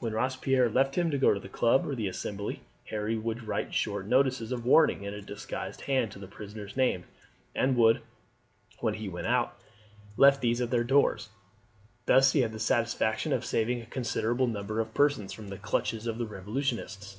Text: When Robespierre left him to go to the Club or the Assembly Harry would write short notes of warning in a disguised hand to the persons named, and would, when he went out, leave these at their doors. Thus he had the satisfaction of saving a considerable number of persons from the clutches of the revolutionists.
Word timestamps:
When 0.00 0.14
Robespierre 0.14 0.70
left 0.70 0.94
him 0.94 1.10
to 1.10 1.18
go 1.18 1.34
to 1.34 1.38
the 1.38 1.50
Club 1.50 1.86
or 1.86 1.94
the 1.94 2.08
Assembly 2.08 2.62
Harry 2.86 3.18
would 3.18 3.46
write 3.46 3.74
short 3.74 4.06
notes 4.06 4.40
of 4.40 4.64
warning 4.64 5.02
in 5.02 5.12
a 5.12 5.20
disguised 5.20 5.82
hand 5.82 6.10
to 6.12 6.18
the 6.18 6.26
persons 6.26 6.78
named, 6.78 7.04
and 7.54 7.76
would, 7.76 8.00
when 8.80 8.94
he 8.94 9.06
went 9.10 9.26
out, 9.26 9.54
leave 10.16 10.40
these 10.40 10.62
at 10.62 10.70
their 10.70 10.82
doors. 10.82 11.28
Thus 12.06 12.32
he 12.32 12.40
had 12.40 12.52
the 12.52 12.58
satisfaction 12.58 13.34
of 13.34 13.44
saving 13.44 13.82
a 13.82 13.84
considerable 13.84 14.46
number 14.46 14.80
of 14.80 14.94
persons 14.94 15.34
from 15.34 15.48
the 15.48 15.58
clutches 15.58 16.06
of 16.06 16.16
the 16.16 16.24
revolutionists. 16.24 17.18